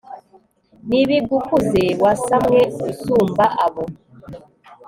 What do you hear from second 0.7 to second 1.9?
nibigukuze,